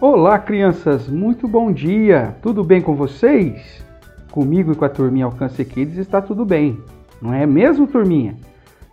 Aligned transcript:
Olá, 0.00 0.38
crianças, 0.38 1.06
muito 1.08 1.46
bom 1.46 1.70
dia! 1.70 2.34
Tudo 2.40 2.64
bem 2.64 2.80
com 2.80 2.94
vocês? 2.94 3.84
Comigo 4.30 4.72
e 4.72 4.74
com 4.74 4.86
a 4.86 4.88
turminha 4.88 5.26
Alcance 5.26 5.62
Kids 5.62 5.98
está 5.98 6.22
tudo 6.22 6.42
bem, 6.42 6.82
não 7.20 7.34
é 7.34 7.44
mesmo, 7.44 7.86
turminha? 7.86 8.34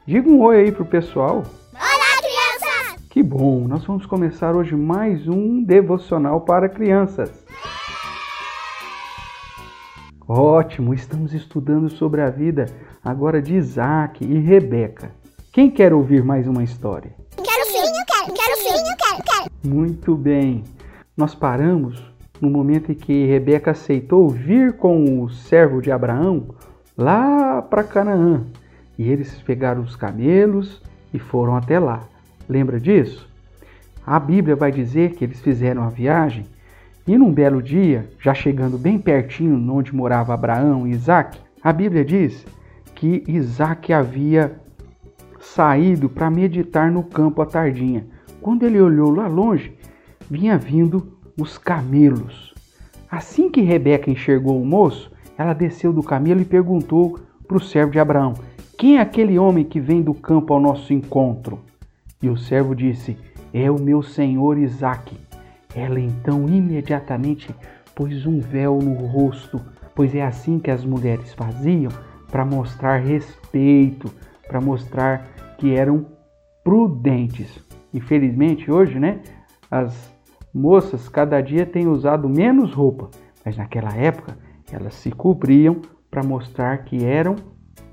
Diga 0.05 0.29
um 0.29 0.41
oi 0.41 0.57
aí 0.57 0.71
pro 0.73 0.83
pessoal. 0.83 1.43
Olá, 1.73 2.17
crianças! 2.17 3.01
Que 3.09 3.23
bom! 3.23 3.69
Nós 3.69 3.85
vamos 3.85 4.05
começar 4.05 4.53
hoje 4.53 4.75
mais 4.75 5.29
um 5.29 5.63
devocional 5.63 6.41
para 6.41 6.67
crianças. 6.67 7.31
Ótimo! 10.27 10.93
Estamos 10.93 11.33
estudando 11.33 11.87
sobre 11.89 12.21
a 12.21 12.29
vida 12.29 12.65
agora 13.01 13.41
de 13.41 13.55
Isaac 13.55 14.25
e 14.25 14.39
Rebeca. 14.39 15.09
Quem 15.53 15.71
quer 15.71 15.93
ouvir 15.93 16.21
mais 16.21 16.47
uma 16.47 16.65
história? 16.65 17.15
Quero 17.37 17.65
sim, 17.65 17.77
eu 17.77 18.05
quero, 18.05 18.33
quero 18.33 18.57
sim, 18.57 18.89
eu 18.89 18.97
quero, 18.97 19.23
quero. 19.23 19.73
Muito 19.73 20.13
bem. 20.13 20.65
Nós 21.17 21.33
paramos 21.33 21.99
no 22.39 22.47
momento 22.47 22.91
em 22.91 22.95
que 22.95 23.25
Rebeca 23.25 23.71
aceitou 23.71 24.29
vir 24.29 24.73
com 24.73 25.23
o 25.23 25.29
servo 25.31 25.81
de 25.81 25.91
Abraão 25.91 26.49
lá 26.95 27.59
para 27.59 27.83
Canaã. 27.83 28.45
E 28.99 29.09
eles 29.09 29.33
pegaram 29.41 29.81
os 29.81 29.95
camelos 29.95 30.79
e 31.11 31.17
foram 31.17 31.55
até 31.55 31.79
lá. 31.79 32.03
Lembra 32.47 32.79
disso? 32.79 33.27
A 34.05 34.19
Bíblia 34.19 34.55
vai 34.55 34.71
dizer 34.71 35.15
que 35.15 35.23
eles 35.23 35.41
fizeram 35.41 35.81
a 35.81 35.89
viagem 35.89 36.45
e 37.07 37.17
num 37.17 37.33
belo 37.33 37.63
dia, 37.63 38.07
já 38.19 38.35
chegando 38.35 38.77
bem 38.77 38.99
pertinho 38.99 39.73
onde 39.73 39.95
morava 39.95 40.35
Abraão 40.35 40.85
e 40.85 40.91
Isaac, 40.91 41.39
a 41.63 41.73
Bíblia 41.73 42.05
diz 42.05 42.45
que 42.93 43.23
Isaac 43.27 43.91
havia 43.91 44.55
saído 45.39 46.09
para 46.09 46.29
meditar 46.29 46.91
no 46.91 47.01
campo 47.01 47.41
à 47.41 47.45
tardinha. 47.45 48.05
Quando 48.39 48.63
ele 48.63 48.79
olhou 48.79 49.09
lá 49.09 49.25
longe, 49.27 49.73
vinha 50.29 50.57
vindo 50.57 51.17
os 51.39 51.57
camelos. 51.57 52.53
Assim 53.09 53.49
que 53.49 53.61
Rebeca 53.61 54.11
enxergou 54.11 54.61
o 54.61 54.65
moço, 54.65 55.11
ela 55.37 55.53
desceu 55.53 55.93
do 55.93 56.03
camelo 56.03 56.41
e 56.41 56.45
perguntou 56.45 57.19
para 57.47 57.57
o 57.57 57.61
servo 57.61 57.91
de 57.91 57.99
Abraão: 57.99 58.33
Quem 58.77 58.97
é 58.97 59.01
aquele 59.01 59.39
homem 59.39 59.63
que 59.63 59.79
vem 59.79 60.01
do 60.01 60.13
campo 60.13 60.53
ao 60.53 60.59
nosso 60.59 60.93
encontro? 60.93 61.59
E 62.21 62.29
o 62.29 62.37
servo 62.37 62.75
disse: 62.75 63.17
É 63.53 63.69
o 63.71 63.79
meu 63.79 64.01
senhor 64.01 64.57
Isaque. 64.57 65.15
Ela 65.75 65.99
então 65.99 66.49
imediatamente 66.49 67.53
pôs 67.95 68.25
um 68.25 68.39
véu 68.39 68.79
no 68.79 68.93
rosto, 69.05 69.61
pois 69.95 70.13
é 70.15 70.23
assim 70.23 70.59
que 70.59 70.71
as 70.71 70.83
mulheres 70.83 71.33
faziam 71.33 71.91
para 72.29 72.43
mostrar 72.43 72.97
respeito, 72.97 74.11
para 74.47 74.59
mostrar 74.59 75.27
que 75.57 75.73
eram 75.73 76.05
prudentes. 76.63 77.59
Infelizmente 77.93 78.69
hoje, 78.69 78.99
né, 78.99 79.21
as 79.71 80.16
moças 80.57 81.07
cada 81.07 81.39
dia 81.39 81.65
têm 81.65 81.87
usado 81.87 82.27
menos 82.27 82.73
roupa, 82.73 83.11
mas 83.45 83.55
naquela 83.55 83.95
época 83.95 84.37
elas 84.71 84.95
se 84.95 85.11
cobriam 85.11 85.79
para 86.09 86.23
mostrar 86.23 86.83
que 86.83 87.05
eram 87.05 87.35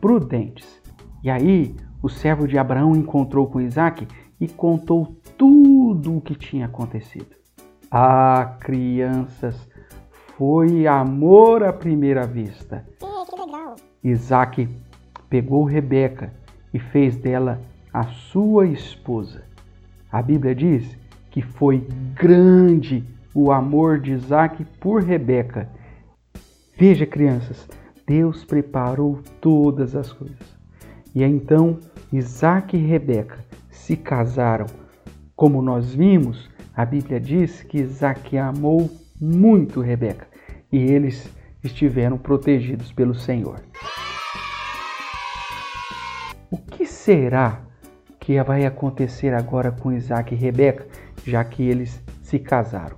prudentes. 0.01 0.83
E 1.23 1.31
aí 1.31 1.77
o 2.03 2.09
servo 2.09 2.48
de 2.48 2.59
Abraão 2.59 2.97
encontrou 2.97 3.47
com 3.47 3.61
Isaac 3.61 4.09
e 4.41 4.48
contou 4.48 5.17
tudo 5.37 6.17
o 6.17 6.20
que 6.20 6.35
tinha 6.35 6.67
acontecido. 6.67 7.37
Ah, 7.91 8.57
crianças, 8.61 9.69
foi 10.37 10.87
amor 10.87 11.62
à 11.62 11.73
primeira 11.73 12.27
vista. 12.27 12.85
Isaac 14.03 14.69
pegou 15.29 15.65
Rebeca 15.65 16.33
e 16.73 16.79
fez 16.79 17.17
dela 17.17 17.61
a 17.92 18.05
sua 18.05 18.67
esposa. 18.67 19.45
A 20.11 20.20
Bíblia 20.20 20.55
diz 20.55 20.98
que 21.35 21.43
foi 21.43 21.85
grande 22.15 23.03
o 23.35 23.51
amor 23.51 23.99
de 23.99 24.13
Isaac 24.13 24.65
por 24.79 25.03
Rebeca. 25.03 25.69
Veja, 26.79 27.05
crianças, 27.05 27.69
Deus 28.07 28.45
preparou 28.45 29.21
todas 29.41 29.97
as 29.97 30.13
coisas. 30.13 30.57
E 31.13 31.25
então 31.25 31.81
Isaac 32.13 32.77
e 32.77 32.81
Rebeca 32.81 33.45
se 33.69 33.97
casaram. 33.97 34.67
Como 35.35 35.61
nós 35.61 35.92
vimos, 35.92 36.48
a 36.73 36.85
Bíblia 36.85 37.19
diz 37.19 37.64
que 37.64 37.79
Isaac 37.81 38.39
amou 38.39 38.89
muito 39.20 39.81
Rebeca 39.81 40.29
e 40.70 40.79
eles 40.79 41.29
estiveram 41.64 42.17
protegidos 42.17 42.92
pelo 42.92 43.13
Senhor. 43.13 43.61
O 46.48 46.58
que 46.58 46.87
será 46.87 47.61
que 48.24 48.42
vai 48.42 48.64
acontecer 48.64 49.35
agora 49.35 49.70
com 49.70 49.92
Isaac 49.92 50.35
e 50.35 50.39
Rebeca, 50.39 50.86
já 51.27 51.45
que 51.45 51.62
eles 51.62 52.02
se 52.23 52.39
casaram? 52.39 52.96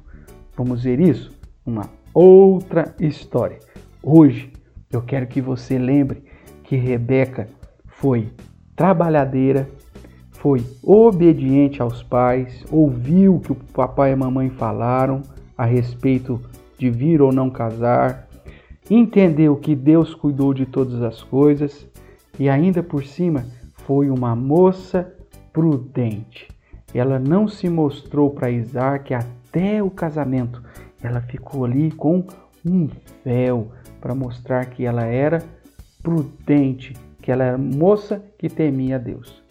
Vamos 0.56 0.84
ver 0.84 1.00
isso? 1.00 1.37
Uma 1.66 1.91
outra 2.14 2.94
história. 3.00 3.59
Hoje 4.00 4.53
eu 4.91 5.03
quero 5.03 5.26
que 5.26 5.41
você 5.41 5.78
lembre 5.78 6.22
que 6.62 6.76
Rebeca 6.76 7.48
foi 7.86 8.28
trabalhadeira, 8.76 9.69
foi 10.31 10.65
obediente 10.81 11.82
aos 11.82 12.04
pais, 12.04 12.65
ouviu 12.70 13.34
o 13.34 13.41
que 13.41 13.50
o 13.50 13.56
papai 13.56 14.10
e 14.10 14.12
a 14.12 14.16
mamãe 14.16 14.48
falaram 14.48 15.22
a 15.59 15.65
respeito 15.65 16.41
de 16.78 16.88
vir 16.88 17.20
ou 17.20 17.32
não 17.32 17.50
casar, 17.50 18.28
entendeu 18.88 19.56
que 19.56 19.75
Deus 19.75 20.15
cuidou 20.15 20.54
de 20.54 20.66
todas 20.66 21.03
as 21.03 21.20
coisas 21.20 21.84
e 22.38 22.48
ainda 22.48 22.81
por 22.81 23.04
cima 23.04 23.44
foi 23.86 24.10
uma 24.10 24.34
moça 24.34 25.14
prudente. 25.52 26.48
Ela 26.92 27.19
não 27.19 27.47
se 27.47 27.69
mostrou 27.69 28.30
para 28.30 28.50
Isaac 28.50 29.14
até 29.14 29.82
o 29.82 29.88
casamento. 29.88 30.62
Ela 31.00 31.20
ficou 31.20 31.64
ali 31.64 31.92
com 31.92 32.26
um 32.64 32.88
véu 33.24 33.70
para 34.00 34.14
mostrar 34.14 34.66
que 34.66 34.84
ela 34.84 35.04
era 35.04 35.42
prudente, 36.02 36.94
que 37.22 37.30
ela 37.30 37.44
era 37.44 37.58
moça 37.58 38.22
que 38.36 38.48
temia 38.48 38.98
Deus. 38.98 39.42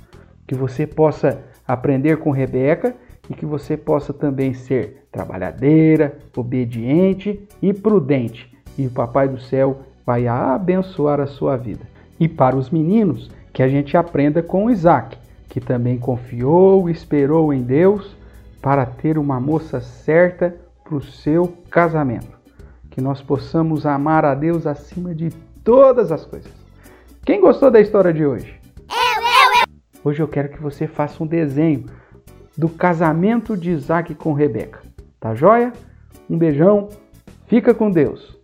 Que 0.45 0.53
você 0.53 0.85
possa 0.85 1.41
aprender 1.65 2.17
com 2.17 2.29
Rebeca 2.29 2.93
e 3.29 3.33
que 3.33 3.45
você 3.45 3.77
possa 3.77 4.13
também 4.13 4.53
ser 4.53 5.07
trabalhadeira, 5.11 6.19
obediente 6.35 7.47
e 7.61 7.73
prudente. 7.73 8.53
E 8.77 8.85
o 8.85 8.91
Papai 8.91 9.29
do 9.29 9.39
Céu 9.39 9.81
vai 10.05 10.27
abençoar 10.27 11.21
a 11.21 11.27
sua 11.27 11.55
vida. 11.55 11.85
E 12.19 12.27
para 12.27 12.55
os 12.55 12.69
meninos, 12.69 13.31
que 13.55 13.63
a 13.63 13.69
gente 13.69 13.95
aprenda 13.95 14.43
com 14.43 14.69
Isaac, 14.69 15.17
que 15.47 15.61
também 15.61 15.97
confiou 15.97 16.89
e 16.89 16.91
esperou 16.91 17.53
em 17.53 17.63
Deus 17.63 18.13
para 18.61 18.85
ter 18.85 19.17
uma 19.17 19.39
moça 19.39 19.79
certa 19.79 20.53
para 20.83 20.95
o 20.95 21.01
seu 21.01 21.47
casamento. 21.71 22.37
Que 22.91 22.99
nós 22.99 23.21
possamos 23.21 23.85
amar 23.85 24.25
a 24.25 24.35
Deus 24.35 24.67
acima 24.67 25.15
de 25.15 25.29
todas 25.63 26.11
as 26.11 26.25
coisas. 26.25 26.51
Quem 27.23 27.39
gostou 27.39 27.71
da 27.71 27.79
história 27.79 28.11
de 28.11 28.25
hoje? 28.25 28.59
Eu, 28.89 29.23
eu, 29.23 29.61
eu. 29.61 29.67
Hoje 30.03 30.21
eu 30.21 30.27
quero 30.27 30.49
que 30.49 30.61
você 30.61 30.85
faça 30.85 31.23
um 31.23 31.27
desenho 31.27 31.85
do 32.57 32.67
casamento 32.67 33.55
de 33.55 33.71
Isaac 33.71 34.13
com 34.15 34.33
Rebeca. 34.33 34.81
Tá 35.17 35.33
joia? 35.33 35.71
Um 36.29 36.37
beijão, 36.37 36.89
fica 37.47 37.73
com 37.73 37.89
Deus. 37.89 38.37